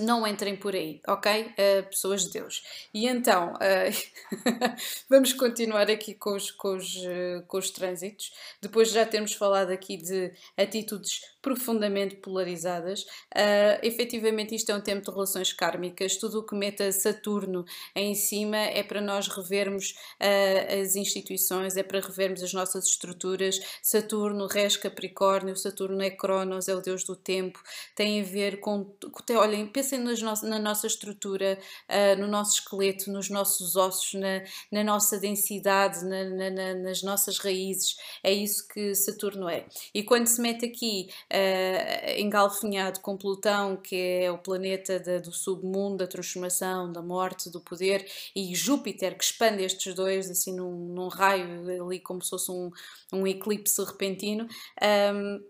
não 0.00 0.26
entrem 0.26 0.56
por 0.56 0.74
aí, 0.74 1.00
ok? 1.06 1.42
Uh, 1.42 1.82
pessoas 1.88 2.24
de 2.24 2.32
Deus. 2.32 2.62
E 2.92 3.06
então, 3.06 3.54
uh, 3.54 4.36
vamos 5.08 5.32
continuar 5.32 5.90
aqui 5.90 6.14
com 6.14 6.34
os, 6.34 6.50
com, 6.50 6.76
os, 6.76 6.96
uh, 6.96 7.42
com 7.46 7.58
os 7.58 7.70
trânsitos. 7.70 8.32
Depois 8.60 8.88
de 8.88 8.94
já 8.94 9.06
termos 9.06 9.32
falado 9.34 9.70
aqui 9.70 9.96
de 9.96 10.32
atitudes 10.56 11.20
profundamente 11.48 12.16
polarizadas. 12.16 13.04
Uh, 13.34 13.80
efetivamente, 13.82 14.54
isto 14.54 14.70
é 14.70 14.74
um 14.74 14.82
tempo 14.82 15.02
de 15.02 15.10
relações 15.10 15.50
kármicas. 15.50 16.18
Tudo 16.18 16.40
o 16.40 16.46
que 16.46 16.54
meta 16.54 16.92
Saturno 16.92 17.64
em 17.96 18.14
cima 18.14 18.58
é 18.58 18.82
para 18.82 19.00
nós 19.00 19.28
revermos 19.28 19.94
uh, 20.20 20.82
as 20.82 20.94
instituições, 20.94 21.78
é 21.78 21.82
para 21.82 22.00
revermos 22.00 22.42
as 22.42 22.52
nossas 22.52 22.84
estruturas. 22.84 23.58
Saturno 23.82 24.46
rege 24.46 24.78
Capricórnio, 24.78 25.56
Saturno 25.56 26.02
é 26.02 26.10
Cronos, 26.10 26.68
é 26.68 26.74
o 26.74 26.82
deus 26.82 27.02
do 27.02 27.16
tempo. 27.16 27.58
Tem 27.96 28.20
a 28.20 28.24
ver 28.24 28.60
com. 28.60 28.94
Olhem, 29.30 29.66
pensem 29.68 30.00
nas 30.00 30.20
no, 30.20 30.50
na 30.50 30.58
nossa 30.58 30.86
estrutura, 30.86 31.58
uh, 31.88 32.20
no 32.20 32.28
nosso 32.28 32.60
esqueleto, 32.60 33.10
nos 33.10 33.30
nossos 33.30 33.74
ossos, 33.74 34.20
na, 34.20 34.42
na 34.70 34.84
nossa 34.84 35.16
densidade, 35.18 36.04
na, 36.04 36.24
na, 36.24 36.74
nas 36.74 37.02
nossas 37.02 37.38
raízes. 37.38 37.96
É 38.22 38.30
isso 38.30 38.68
que 38.68 38.94
Saturno 38.94 39.48
é. 39.48 39.64
E 39.94 40.02
quando 40.02 40.26
se 40.26 40.42
mete 40.42 40.66
aqui 40.66 41.08
uh, 41.38 42.20
engalfinhado 42.20 43.00
com 43.00 43.16
Plutão, 43.16 43.76
que 43.76 43.96
é 44.22 44.30
o 44.30 44.38
planeta 44.38 44.98
da, 44.98 45.18
do 45.18 45.32
submundo, 45.32 45.98
da 45.98 46.06
transformação, 46.06 46.92
da 46.92 47.02
morte, 47.02 47.50
do 47.50 47.60
poder, 47.60 48.06
e 48.34 48.54
Júpiter, 48.54 49.16
que 49.16 49.24
expande 49.24 49.62
estes 49.62 49.94
dois 49.94 50.30
assim 50.30 50.54
num, 50.54 50.88
num 50.94 51.08
raio, 51.08 51.84
ali 51.86 52.00
como 52.00 52.22
se 52.22 52.30
fosse 52.30 52.50
um, 52.50 52.70
um 53.12 53.26
eclipse 53.26 53.82
repentino. 53.84 54.46
Um, 54.82 55.40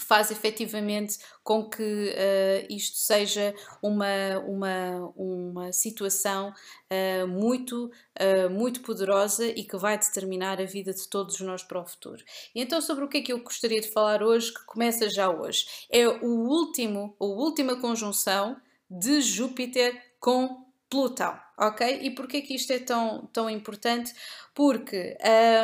faz 0.00 0.30
efetivamente 0.30 1.18
com 1.42 1.68
que 1.68 1.82
uh, 1.82 2.66
isto 2.68 2.98
seja 2.98 3.54
uma, 3.82 4.38
uma, 4.46 5.12
uma 5.16 5.72
situação 5.72 6.52
uh, 6.52 7.26
muito, 7.26 7.90
uh, 8.20 8.50
muito 8.50 8.80
poderosa 8.80 9.46
e 9.46 9.64
que 9.64 9.76
vai 9.76 9.98
determinar 9.98 10.60
a 10.60 10.64
vida 10.64 10.92
de 10.92 11.08
todos 11.08 11.40
nós 11.40 11.62
para 11.62 11.80
o 11.80 11.86
futuro. 11.86 12.22
E 12.54 12.60
então, 12.60 12.80
sobre 12.80 13.04
o 13.04 13.08
que 13.08 13.18
é 13.18 13.22
que 13.22 13.32
eu 13.32 13.42
gostaria 13.42 13.80
de 13.80 13.90
falar 13.90 14.22
hoje, 14.22 14.52
que 14.52 14.64
começa 14.66 15.08
já 15.08 15.28
hoje, 15.30 15.66
é 15.90 16.06
o 16.06 16.48
último, 16.48 17.16
a 17.20 17.24
última 17.24 17.76
conjunção 17.76 18.56
de 18.90 19.20
Júpiter 19.20 20.00
com 20.20 20.64
Plutão, 20.88 21.36
ok? 21.58 22.00
E 22.02 22.10
porquê 22.12 22.40
que 22.42 22.54
isto 22.54 22.72
é 22.72 22.78
tão, 22.78 23.28
tão 23.32 23.50
importante? 23.50 24.14
Porque, 24.54 25.16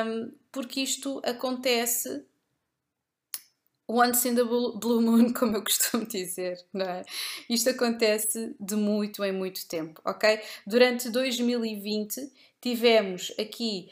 um, 0.04 0.32
porque 0.50 0.80
isto 0.80 1.22
acontece 1.24 2.26
once 3.92 4.26
in 4.26 4.34
the 4.34 4.44
blue 4.44 5.00
moon, 5.00 5.32
como 5.34 5.56
eu 5.56 5.62
costumo 5.62 6.06
dizer, 6.06 6.58
não 6.72 6.87
é? 6.87 7.04
Isto 7.49 7.70
acontece 7.70 8.56
de 8.58 8.75
muito 8.75 9.22
em 9.22 9.32
muito 9.32 9.68
tempo, 9.68 10.00
ok? 10.04 10.40
Durante 10.66 11.11
2020 11.11 12.32
tivemos 12.61 13.32
aqui, 13.38 13.90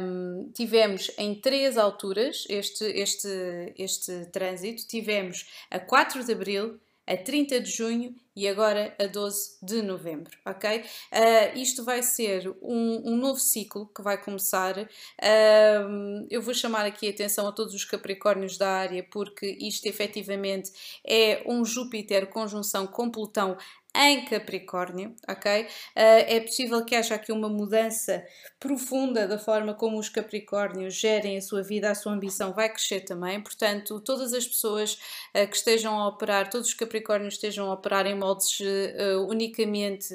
um, 0.00 0.50
tivemos 0.52 1.10
em 1.16 1.34
três 1.34 1.78
alturas 1.78 2.44
este, 2.48 2.84
este, 2.84 3.72
este 3.78 4.26
trânsito, 4.26 4.86
tivemos 4.86 5.48
a 5.70 5.78
4 5.78 6.24
de 6.24 6.32
Abril, 6.32 6.80
a 7.06 7.16
30 7.16 7.60
de 7.60 7.70
junho 7.70 8.14
e 8.34 8.48
agora 8.48 8.94
a 8.98 9.06
12 9.06 9.58
de 9.62 9.82
novembro, 9.82 10.36
ok? 10.46 10.80
Uh, 10.80 11.58
isto 11.58 11.84
vai 11.84 12.02
ser 12.02 12.48
um, 12.62 13.12
um, 13.12 13.16
novo 13.16 13.38
ciclo 13.38 13.90
que 13.94 14.00
vai 14.00 14.16
começar. 14.16 14.78
Uh, 14.78 16.26
eu 16.30 16.40
vou 16.40 16.54
chamar 16.54 16.86
aqui 16.86 17.08
a 17.08 17.10
atenção 17.10 17.46
a 17.46 17.52
todos 17.52 17.74
os 17.74 17.84
Capricórnios 17.84 18.56
da 18.56 18.70
área, 18.70 19.06
porque 19.10 19.46
isto 19.60 19.86
efetivamente 19.86 20.70
é 21.06 21.42
um 21.46 21.64
Júpiter 21.64 22.26
conjunção 22.28 22.86
com 22.86 23.10
Plutão 23.10 23.56
em 23.94 24.24
Capricórnio, 24.24 25.14
ok? 25.28 25.62
Uh, 25.62 25.66
é 25.94 26.40
possível 26.40 26.84
que 26.84 26.94
haja 26.94 27.14
aqui 27.14 27.30
uma 27.30 27.48
mudança 27.48 28.24
profunda 28.58 29.28
da 29.28 29.38
forma 29.38 29.74
como 29.74 29.98
os 29.98 30.08
Capricórnios 30.08 30.94
gerem 30.94 31.36
a 31.36 31.42
sua 31.42 31.62
vida, 31.62 31.90
a 31.90 31.94
sua 31.94 32.12
ambição 32.12 32.54
vai 32.54 32.70
crescer 32.70 33.00
também, 33.00 33.42
portanto, 33.42 34.00
todas 34.00 34.32
as 34.32 34.46
pessoas 34.46 34.94
uh, 35.34 35.46
que 35.46 35.56
estejam 35.56 35.98
a 36.00 36.08
operar, 36.08 36.48
todos 36.48 36.68
os 36.68 36.74
Capricórnios 36.74 37.34
estejam 37.34 37.70
a 37.70 37.74
operar 37.74 38.06
em 38.06 38.18
moldes 38.18 38.58
uh, 38.60 39.26
unicamente 39.28 40.08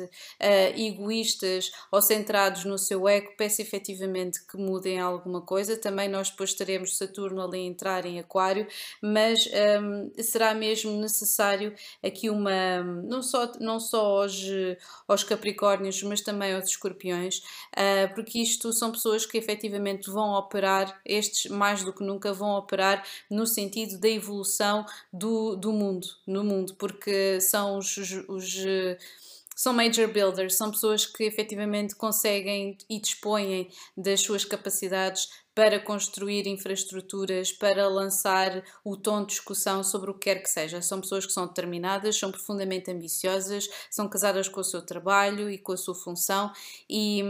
egoístas 0.75 1.71
ou 1.91 2.01
centrados 2.01 2.65
no 2.65 2.77
seu 2.77 3.07
ego, 3.07 3.33
peço 3.37 3.61
efetivamente 3.61 4.45
que 4.45 4.57
mudem 4.57 4.99
alguma 4.99 5.41
coisa. 5.41 5.77
Também 5.77 6.07
nós 6.07 6.29
depois 6.29 6.53
teremos 6.53 6.97
Saturno 6.97 7.41
ali 7.41 7.59
entrar 7.59 8.05
em 8.05 8.19
Aquário, 8.19 8.67
mas 9.01 9.39
um, 9.81 10.11
será 10.21 10.53
mesmo 10.53 10.99
necessário 10.99 11.73
aqui 12.03 12.29
uma, 12.29 12.83
não 12.83 13.21
só 13.21 13.51
não 13.67 13.79
só 13.79 14.23
aos, 14.23 14.41
aos 15.07 15.23
Capricórnios, 15.23 16.01
mas 16.03 16.21
também 16.21 16.55
aos 16.55 16.69
Escorpiões, 16.69 17.37
uh, 17.37 18.13
porque 18.15 18.39
isto 18.39 18.71
são 18.73 18.91
pessoas 18.91 19.25
que 19.25 19.37
efetivamente 19.37 20.09
vão 20.09 20.33
operar, 20.33 20.99
estes 21.05 21.51
mais 21.51 21.83
do 21.83 21.93
que 21.93 22.03
nunca 22.03 22.33
vão 22.33 22.57
operar 22.57 23.05
no 23.29 23.45
sentido 23.45 23.99
da 23.99 24.09
evolução 24.09 24.85
do, 25.11 25.55
do 25.55 25.71
mundo, 25.71 26.07
no 26.25 26.43
mundo, 26.43 26.73
porque 26.75 27.39
são 27.41 27.77
os, 27.77 27.97
os, 27.97 28.11
os 28.27 28.65
são 29.57 29.73
major 29.73 30.07
builders, 30.07 30.55
são 30.55 30.69
pessoas 30.69 31.03
que 31.07 31.23
efetivamente 31.23 31.95
conseguem 31.95 32.77
e 32.87 32.99
dispõem 32.99 33.71
das 33.97 34.21
suas 34.21 34.45
capacidades 34.45 35.27
para 35.57 35.79
construir 35.79 36.45
infraestruturas, 36.45 37.51
para 37.51 37.87
lançar 37.87 38.63
o 38.85 38.95
tom 38.95 39.21
de 39.21 39.29
discussão 39.29 39.83
sobre 39.83 40.11
o 40.11 40.13
que 40.13 40.29
quer 40.29 40.43
que 40.43 40.51
seja. 40.51 40.83
São 40.83 41.01
pessoas 41.01 41.25
que 41.25 41.33
são 41.33 41.47
determinadas, 41.47 42.15
são 42.15 42.29
profundamente 42.29 42.91
ambiciosas, 42.91 43.67
são 43.89 44.07
casadas 44.07 44.47
com 44.47 44.59
o 44.59 44.63
seu 44.63 44.83
trabalho 44.83 45.49
e 45.49 45.57
com 45.57 45.71
a 45.71 45.77
sua 45.77 45.95
função 45.95 46.51
e, 46.87 47.23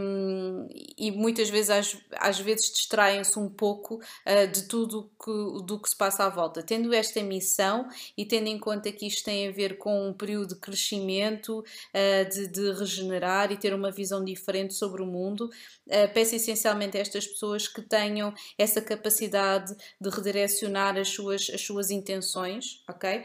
e 0.98 1.10
muitas 1.10 1.50
vezes, 1.50 1.70
às, 1.70 1.98
às 2.18 2.38
vezes, 2.38 2.70
distraem-se 2.70 3.40
um 3.40 3.48
pouco 3.48 3.96
uh, 3.96 4.52
de 4.52 4.64
tudo 4.64 5.10
que, 5.24 5.64
do 5.66 5.80
que 5.82 5.88
se 5.88 5.96
passa 5.96 6.26
à 6.26 6.30
volta. 6.30 6.62
Tendo 6.62 6.94
esta 6.94 7.24
missão 7.24 7.88
e 8.18 8.26
tendo 8.26 8.48
em 8.48 8.60
conta 8.60 8.92
que 8.92 9.08
isto 9.08 9.24
tem 9.24 9.48
a 9.48 9.54
ver 9.54 9.78
com 9.78 10.10
um 10.10 10.12
período 10.12 10.50
de 10.50 10.60
crescimento, 10.60 11.60
uh, 11.60 12.30
de, 12.30 12.48
de 12.50 12.74
regenerar 12.74 13.54
e 13.54 13.58
ter 13.58 13.74
uma 13.74 13.90
visão 13.90 14.22
diferente 14.22 14.74
sobre 14.74 15.02
o 15.02 15.06
mundo, 15.06 15.44
uh, 15.46 16.14
peço 16.14 16.36
essencialmente 16.36 16.98
a 16.98 17.00
estas 17.00 17.26
pessoas 17.26 17.70
que 17.70 17.82
têm 17.82 18.17
tenham 18.18 18.34
essa 18.58 18.82
capacidade 18.82 19.76
de 20.02 20.10
redirecionar 20.10 20.98
as 20.98 21.10
suas, 21.10 21.50
as 21.54 21.62
suas 21.62 21.92
intenções, 21.92 22.84
ok? 22.90 23.24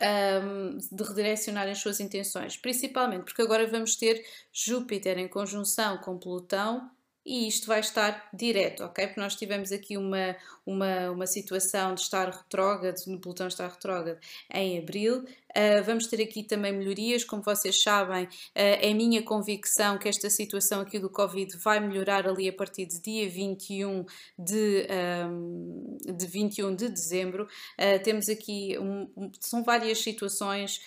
Um, 0.00 0.78
de 0.78 1.02
redirecionar 1.02 1.68
as 1.68 1.78
suas 1.78 2.00
intenções, 2.00 2.56
principalmente 2.56 3.24
porque 3.24 3.42
agora 3.42 3.66
vamos 3.66 3.96
ter 3.96 4.24
Júpiter 4.52 5.18
em 5.18 5.28
conjunção 5.28 5.98
com 5.98 6.18
Plutão 6.18 6.90
e 7.24 7.46
isto 7.46 7.66
vai 7.66 7.80
estar 7.80 8.28
direto, 8.32 8.84
ok? 8.84 9.06
Porque 9.06 9.20
nós 9.20 9.36
tivemos 9.36 9.70
aqui 9.70 9.96
uma, 9.96 10.34
uma, 10.64 11.10
uma 11.10 11.26
situação 11.26 11.94
de 11.94 12.00
estar 12.00 12.28
retrógrado, 12.28 12.96
no 13.06 13.20
Plutão 13.20 13.48
estar 13.48 13.68
retrógrado 13.68 14.18
em 14.52 14.78
abril, 14.78 15.24
Uh, 15.52 15.84
vamos 15.84 16.06
ter 16.06 16.22
aqui 16.22 16.42
também 16.42 16.72
melhorias, 16.72 17.24
como 17.24 17.42
vocês 17.42 17.82
sabem, 17.82 18.24
uh, 18.24 18.28
é 18.54 18.94
minha 18.94 19.22
convicção 19.22 19.98
que 19.98 20.08
esta 20.08 20.30
situação 20.30 20.80
aqui 20.80 20.98
do 20.98 21.10
Covid 21.10 21.58
vai 21.58 21.78
melhorar 21.78 22.26
ali 22.26 22.48
a 22.48 22.52
partir 22.52 22.86
de 22.86 23.00
dia 23.02 23.28
21 23.28 24.04
de, 24.38 24.86
um, 25.28 25.98
de, 26.16 26.26
21 26.26 26.74
de 26.74 26.88
dezembro. 26.88 27.46
Uh, 27.78 28.02
temos 28.02 28.30
aqui, 28.30 28.78
um, 28.78 29.30
são 29.40 29.62
várias 29.62 29.98
situações 29.98 30.80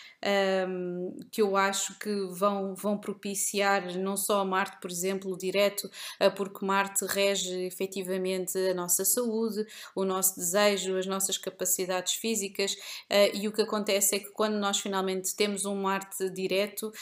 um, 0.68 1.16
que 1.32 1.44
eu 1.44 1.56
acho 1.56 2.00
que 2.00 2.12
vão, 2.32 2.74
vão 2.74 2.98
propiciar 2.98 3.96
não 4.00 4.18
só 4.18 4.40
a 4.40 4.46
Marte, 4.46 4.80
por 4.82 4.90
exemplo, 4.90 5.38
direto, 5.38 5.88
porque 6.36 6.66
Marte 6.66 7.06
rege 7.06 7.66
efetivamente 7.66 8.58
a 8.58 8.74
nossa 8.74 9.06
saúde, 9.06 9.65
o 9.96 10.04
nosso 10.06 10.36
desejo, 10.36 10.98
as 10.98 11.06
nossas 11.06 11.38
capacidades 11.38 12.16
físicas, 12.16 12.76
e 13.34 13.48
o 13.48 13.52
que 13.52 13.62
acontece 13.62 14.16
é 14.16 14.20
que 14.20 14.32
quando 14.32 14.56
nós 14.56 14.80
finalmente 14.80 15.36
temos 15.36 15.66
um 15.66 15.76
Marte 15.76 16.30
direto, 16.30 16.88
uh, 16.88 16.94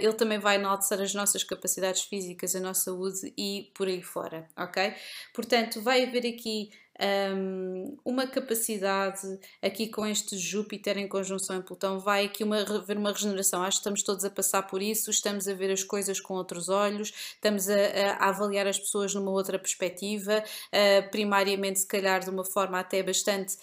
ele 0.00 0.12
também 0.12 0.38
vai 0.38 0.56
enaltecer 0.56 1.00
as 1.00 1.14
nossas 1.14 1.44
capacidades 1.44 2.02
físicas, 2.02 2.54
a 2.54 2.60
nossa 2.60 2.84
saúde 2.84 3.32
e 3.36 3.70
por 3.74 3.88
aí 3.88 4.02
fora, 4.02 4.48
ok? 4.56 4.94
Portanto, 5.34 5.80
vai 5.82 6.04
haver 6.04 6.26
aqui 6.26 6.70
um, 7.00 7.96
uma 8.04 8.26
capacidade 8.26 9.38
aqui 9.62 9.88
com 9.88 10.04
este 10.04 10.36
Júpiter 10.36 10.98
em 10.98 11.06
conjunção 11.06 11.56
em 11.56 11.62
Plutão, 11.62 12.00
vai 12.00 12.24
aqui 12.24 12.42
uma, 12.42 12.60
haver 12.60 12.96
uma 12.96 13.12
regeneração. 13.12 13.62
Acho 13.62 13.76
que 13.76 13.80
estamos 13.80 14.02
todos 14.02 14.24
a 14.24 14.30
passar 14.30 14.62
por 14.62 14.82
isso, 14.82 15.10
estamos 15.10 15.46
a 15.46 15.54
ver 15.54 15.70
as 15.70 15.84
coisas 15.84 16.18
com 16.18 16.34
outros 16.34 16.68
olhos, 16.68 17.12
estamos 17.34 17.68
a, 17.68 17.74
a 18.18 18.28
avaliar 18.28 18.66
as 18.66 18.78
pessoas 18.78 19.14
numa 19.14 19.30
outra 19.30 19.58
perspectiva, 19.58 20.42
uh, 20.42 21.10
primariamente, 21.10 21.80
se 21.80 21.86
calhar, 21.86 22.20
de 22.20 22.30
uma 22.30 22.44
forma 22.44 22.80
até 22.80 23.02
bastante 23.02 23.56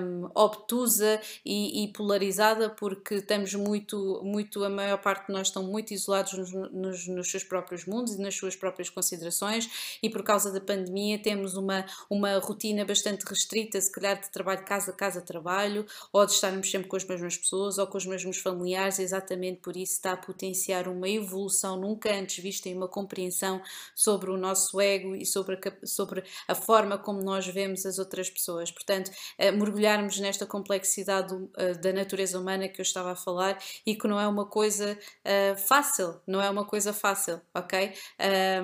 um, 0.00 0.30
obtusa 0.34 1.20
e, 1.44 1.84
e, 1.84 1.92
polarizada, 1.92 2.70
porque 2.70 3.16
estamos 3.16 3.54
muito, 3.54 4.20
muito, 4.24 4.64
a 4.64 4.70
maior 4.70 4.98
parte 4.98 5.26
de 5.26 5.32
nós 5.32 5.48
estão 5.48 5.62
muito 5.62 5.92
isolados 5.92 6.32
nos, 6.32 6.52
nos, 6.52 7.06
nos 7.06 7.30
seus 7.30 7.44
próprios 7.44 7.84
mundos 7.84 8.14
e 8.14 8.20
nas 8.20 8.34
suas 8.34 8.56
próprias 8.56 8.88
considerações, 8.88 9.98
e 10.02 10.08
por 10.08 10.22
causa 10.22 10.50
da 10.50 10.60
pandemia 10.60 11.18
temos 11.18 11.54
uma, 11.54 11.84
uma 12.08 12.38
rotina 12.38 12.61
rotina 12.62 12.84
bastante 12.84 13.24
restrita, 13.24 13.80
se 13.80 13.90
calhar 13.90 14.20
de 14.20 14.30
trabalho 14.30 14.64
casa, 14.64 14.92
casa, 14.92 15.20
trabalho, 15.20 15.84
ou 16.12 16.24
de 16.24 16.32
estarmos 16.32 16.70
sempre 16.70 16.88
com 16.88 16.96
as 16.96 17.04
mesmas 17.04 17.36
pessoas 17.36 17.78
ou 17.78 17.86
com 17.88 17.98
os 17.98 18.06
mesmos 18.06 18.38
familiares, 18.38 19.00
exatamente 19.00 19.60
por 19.60 19.76
isso 19.76 19.94
está 19.94 20.12
a 20.12 20.16
potenciar 20.16 20.86
uma 20.86 21.08
evolução 21.08 21.76
nunca 21.76 22.14
antes 22.14 22.42
vista 22.42 22.68
e 22.68 22.74
uma 22.74 22.86
compreensão 22.86 23.60
sobre 23.94 24.30
o 24.30 24.36
nosso 24.36 24.80
ego 24.80 25.16
e 25.16 25.26
sobre 25.26 25.56
a, 25.56 25.86
sobre 25.86 26.22
a 26.46 26.54
forma 26.54 26.96
como 26.96 27.20
nós 27.20 27.46
vemos 27.46 27.84
as 27.84 27.98
outras 27.98 28.30
pessoas. 28.30 28.70
Portanto, 28.70 29.08
uh, 29.08 29.52
mergulharmos 29.52 30.18
nesta 30.20 30.46
complexidade 30.46 31.34
uh, 31.34 31.80
da 31.80 31.92
natureza 31.92 32.38
humana 32.38 32.68
que 32.68 32.80
eu 32.80 32.84
estava 32.84 33.12
a 33.12 33.16
falar 33.16 33.58
e 33.84 33.96
que 33.96 34.06
não 34.06 34.20
é 34.20 34.28
uma 34.28 34.46
coisa 34.46 34.96
uh, 34.96 35.58
fácil, 35.58 36.20
não 36.26 36.40
é 36.40 36.48
uma 36.48 36.64
coisa 36.64 36.92
fácil, 36.92 37.40
ok? 37.54 37.92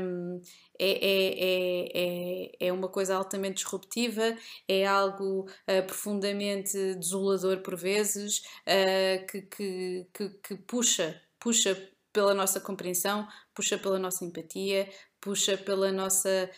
Um, 0.00 0.40
é, 0.78 0.90
é, 0.90 2.48
é, 2.60 2.66
é, 2.68 2.72
uma 2.72 2.88
coisa 2.88 3.16
altamente 3.16 3.62
disruptiva, 3.62 4.36
é 4.68 4.86
algo 4.86 5.42
uh, 5.42 5.86
profundamente 5.86 6.94
desolador 6.94 7.58
por 7.58 7.76
vezes, 7.76 8.38
uh, 8.66 9.26
que, 9.26 9.42
que, 9.42 10.06
que, 10.12 10.28
que, 10.30 10.56
puxa, 10.56 11.20
puxa 11.38 11.90
pela 12.12 12.34
nossa 12.34 12.60
compreensão, 12.60 13.26
puxa 13.54 13.76
pela 13.78 13.98
nossa 13.98 14.24
empatia, 14.24 14.88
puxa 15.20 15.56
pela 15.56 15.90
nossa 15.92 16.50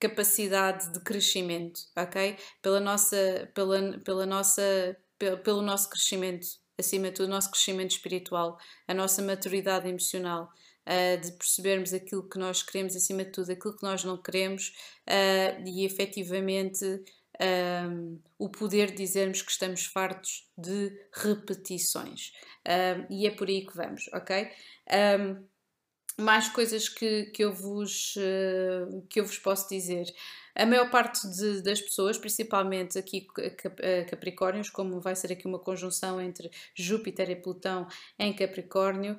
capacidade 0.00 0.92
de 0.92 1.00
crescimento, 1.00 1.80
ok? 1.94 2.38
Pela 2.62 2.80
nossa, 2.80 3.50
pela, 3.54 3.98
pela 3.98 4.24
nossa, 4.24 4.96
pelo, 5.18 5.38
pelo 5.38 5.62
nosso 5.62 5.90
crescimento, 5.90 6.46
acima 6.78 7.08
de 7.08 7.12
tudo, 7.12 7.26
o 7.26 7.30
nosso 7.30 7.50
crescimento 7.50 7.90
espiritual, 7.90 8.58
a 8.88 8.94
nossa 8.94 9.20
maturidade 9.20 9.88
emocional 9.88 10.50
uh, 10.86 11.20
de 11.20 11.32
percebermos 11.32 11.92
aquilo 11.92 12.28
que 12.28 12.38
nós 12.38 12.62
queremos, 12.62 12.96
acima 12.96 13.24
de 13.24 13.32
tudo, 13.32 13.50
aquilo 13.50 13.76
que 13.76 13.82
nós 13.82 14.04
não 14.04 14.20
queremos 14.20 14.74
uh, 15.08 15.66
e 15.66 15.84
efetivamente 15.84 17.02
ehm, 17.38 18.18
o 18.38 18.48
poder 18.48 18.90
de 18.90 18.98
dizermos 18.98 19.42
que 19.42 19.50
estamos 19.50 19.86
fartos 19.86 20.48
de 20.56 20.92
repetições. 21.12 22.32
Ehm, 22.64 23.06
e 23.10 23.26
é 23.26 23.30
por 23.30 23.48
aí 23.48 23.66
que 23.66 23.76
vamos, 23.76 24.08
ok? 24.12 24.50
Ehm, 24.90 25.42
mais 26.20 26.48
coisas 26.48 26.88
que, 26.88 27.24
que, 27.26 27.42
eu 27.42 27.52
vos, 27.52 28.14
uh, 28.16 29.02
que 29.08 29.20
eu 29.20 29.24
vos 29.24 29.38
posso 29.38 29.68
dizer. 29.68 30.04
A 30.54 30.66
maior 30.66 30.90
parte 30.90 31.26
de, 31.28 31.62
das 31.62 31.80
pessoas, 31.80 32.18
principalmente 32.18 32.98
aqui 32.98 33.26
Capricórnios, 34.08 34.68
como 34.68 35.00
vai 35.00 35.16
ser 35.16 35.32
aqui 35.32 35.46
uma 35.46 35.58
conjunção 35.58 36.20
entre 36.20 36.50
Júpiter 36.74 37.30
e 37.30 37.36
Plutão 37.36 37.86
em 38.18 38.34
Capricórnio, 38.34 39.16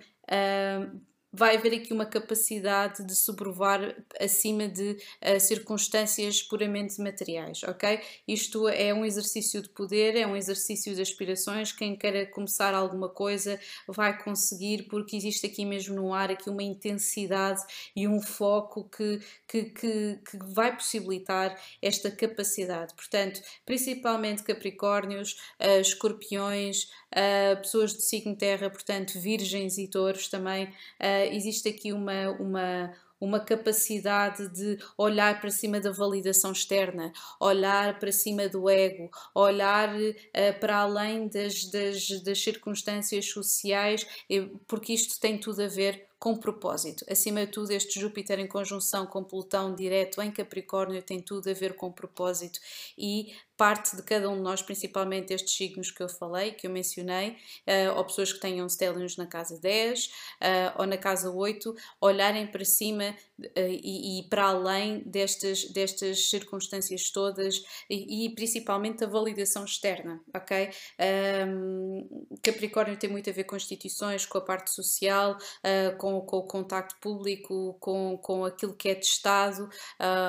vai 1.33 1.55
haver 1.55 1.73
aqui 1.73 1.93
uma 1.93 2.05
capacidade 2.05 3.05
de 3.05 3.15
sobrevoar 3.15 3.95
acima 4.19 4.67
de 4.67 4.97
uh, 5.23 5.39
circunstâncias 5.39 6.43
puramente 6.43 6.99
materiais, 6.99 7.63
ok? 7.63 8.01
Isto 8.27 8.67
é 8.67 8.93
um 8.93 9.05
exercício 9.05 9.61
de 9.61 9.69
poder, 9.69 10.17
é 10.17 10.27
um 10.27 10.35
exercício 10.35 10.93
de 10.93 11.01
aspirações. 11.01 11.71
Quem 11.71 11.95
queira 11.95 12.25
começar 12.25 12.73
alguma 12.73 13.07
coisa 13.07 13.59
vai 13.87 14.21
conseguir, 14.21 14.83
porque 14.89 15.15
existe 15.15 15.45
aqui 15.45 15.63
mesmo 15.63 15.95
no 15.95 16.13
ar 16.13 16.31
aqui 16.31 16.49
uma 16.49 16.63
intensidade 16.63 17.61
e 17.95 18.07
um 18.07 18.21
foco 18.21 18.89
que, 18.89 19.21
que, 19.47 19.63
que, 19.65 20.19
que 20.29 20.37
vai 20.53 20.75
possibilitar 20.75 21.57
esta 21.81 22.11
capacidade. 22.11 22.93
Portanto, 22.93 23.41
principalmente 23.65 24.43
Capricórnios, 24.43 25.37
uh, 25.61 25.79
Escorpiões, 25.79 26.89
uh, 27.13 27.55
pessoas 27.61 27.93
de 27.93 28.01
signo 28.01 28.35
terra, 28.35 28.69
portanto, 28.69 29.17
virgens 29.19 29.77
e 29.77 29.87
touros 29.87 30.27
também, 30.27 30.73
existe 31.27 31.69
aqui 31.69 31.93
uma, 31.93 32.29
uma, 32.39 32.93
uma 33.19 33.39
capacidade 33.39 34.49
de 34.49 34.77
olhar 34.97 35.39
para 35.39 35.51
cima 35.51 35.79
da 35.79 35.91
validação 35.91 36.51
externa, 36.51 37.11
olhar 37.39 37.99
para 37.99 38.11
cima 38.11 38.47
do 38.49 38.69
ego, 38.69 39.09
olhar 39.35 39.95
uh, 39.95 40.59
para 40.59 40.77
além 40.77 41.27
das, 41.27 41.65
das, 41.65 42.21
das 42.23 42.41
circunstâncias 42.41 43.25
sociais, 43.29 44.05
porque 44.67 44.93
isto 44.93 45.19
tem 45.19 45.37
tudo 45.37 45.61
a 45.61 45.67
ver 45.67 46.10
com 46.21 46.37
propósito. 46.37 47.03
Acima 47.09 47.43
de 47.47 47.51
tudo, 47.51 47.71
este 47.71 47.99
Júpiter 47.99 48.39
em 48.39 48.45
conjunção 48.45 49.07
com 49.07 49.23
Plutão 49.23 49.73
direto 49.73 50.21
em 50.21 50.29
Capricórnio 50.29 51.01
tem 51.01 51.19
tudo 51.19 51.49
a 51.49 51.53
ver 51.53 51.73
com 51.73 51.91
propósito 51.91 52.59
e 52.95 53.33
parte 53.61 53.95
de 53.95 54.01
cada 54.01 54.27
um 54.27 54.37
de 54.37 54.41
nós, 54.41 54.63
principalmente 54.63 55.31
estes 55.35 55.55
signos 55.55 55.91
que 55.91 56.01
eu 56.01 56.09
falei, 56.09 56.51
que 56.51 56.65
eu 56.65 56.71
mencionei, 56.71 57.37
uh, 57.67 57.95
ou 57.95 58.03
pessoas 58.03 58.33
que 58.33 58.39
tenham 58.39 58.67
stelliums 58.67 59.17
na 59.17 59.27
casa 59.27 59.59
10 59.59 60.05
uh, 60.05 60.09
eh, 60.41 60.73
ou 60.79 60.87
na 60.87 60.97
casa 60.97 61.29
8, 61.29 61.75
olharem 62.01 62.47
para 62.47 62.65
cima 62.65 63.15
uh, 63.39 63.51
e, 63.55 64.19
e, 64.19 64.23
para 64.29 64.45
além 64.45 65.03
destas, 65.05 65.65
destas 65.65 66.31
circunstâncias 66.31 67.11
todas 67.11 67.63
e, 67.87 68.25
e 68.25 68.33
principalmente 68.33 69.03
a 69.03 69.07
validação 69.07 69.63
externa, 69.63 70.19
ok? 70.35 70.71
Um, 71.47 72.25
Capricórnio 72.41 72.97
tem 72.97 73.11
muito 73.11 73.29
a 73.29 73.33
ver 73.33 73.43
com 73.43 73.55
instituições, 73.55 74.25
com 74.25 74.39
a 74.39 74.41
parte 74.41 74.71
social, 74.71 75.37
com, 75.99 76.10
com, 76.19 76.37
o 76.37 76.43
contacto 76.43 76.97
público, 76.99 77.77
com, 77.79 78.17
com 78.17 78.43
aquilo 78.43 78.73
que 78.73 78.89
é 78.89 78.95
testado 78.95 79.69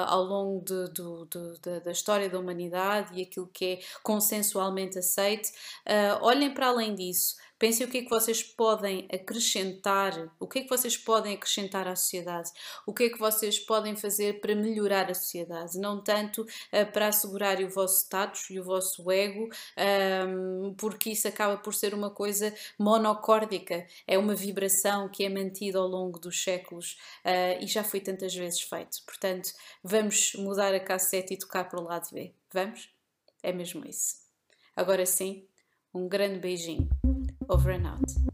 ao 0.06 0.22
longo 0.22 0.64
de, 0.64 0.92
de, 0.92 1.60
de, 1.60 1.80
da 1.80 1.90
história 1.90 2.28
da 2.28 2.38
humanidade 2.38 3.18
aquilo 3.22 3.48
que 3.48 3.64
é 3.64 3.80
consensualmente 4.02 4.98
aceite. 4.98 5.50
Uh, 5.86 6.22
olhem 6.22 6.52
para 6.52 6.68
além 6.68 6.94
disso, 6.94 7.36
pensem 7.62 7.86
o 7.86 7.88
que 7.88 7.98
é 7.98 8.02
que 8.02 8.10
vocês 8.10 8.42
podem 8.42 9.06
acrescentar, 9.08 10.34
o 10.40 10.48
que 10.48 10.58
é 10.58 10.62
que 10.64 10.68
vocês 10.68 10.96
podem 10.96 11.34
acrescentar 11.34 11.86
à 11.86 11.94
sociedade, 11.94 12.50
o 12.84 12.92
que 12.92 13.04
é 13.04 13.08
que 13.08 13.20
vocês 13.20 13.56
podem 13.60 13.94
fazer 13.94 14.40
para 14.40 14.52
melhorar 14.52 15.08
a 15.08 15.14
sociedade, 15.14 15.78
não 15.78 16.02
tanto 16.02 16.42
uh, 16.42 16.92
para 16.92 17.06
assegurar 17.06 17.60
o 17.60 17.68
vosso 17.68 18.02
status 18.02 18.50
e 18.50 18.58
o 18.58 18.64
vosso 18.64 19.08
ego, 19.12 19.48
um, 20.28 20.74
porque 20.74 21.10
isso 21.10 21.28
acaba 21.28 21.56
por 21.56 21.72
ser 21.72 21.94
uma 21.94 22.10
coisa 22.10 22.52
monocórdica, 22.76 23.86
é 24.08 24.18
uma 24.18 24.34
vibração 24.34 25.08
que 25.08 25.24
é 25.24 25.28
mantida 25.28 25.78
ao 25.78 25.86
longo 25.86 26.18
dos 26.18 26.42
séculos 26.42 26.98
uh, 27.24 27.62
e 27.62 27.68
já 27.68 27.84
foi 27.84 28.00
tantas 28.00 28.34
vezes 28.34 28.60
feito. 28.62 28.98
Portanto, 29.06 29.52
vamos 29.84 30.32
mudar 30.34 30.74
a 30.74 30.80
cassete 30.80 31.34
e 31.34 31.38
tocar 31.38 31.68
para 31.68 31.78
o 31.78 31.84
lado 31.84 32.08
B. 32.12 32.34
Vamos? 32.52 32.90
É 33.40 33.52
mesmo 33.52 33.86
isso. 33.86 34.16
Agora 34.74 35.06
sim, 35.06 35.46
um 35.94 36.08
grande 36.08 36.40
beijinho. 36.40 36.88
Over 37.52 37.72
and 37.72 37.86
out. 37.86 38.31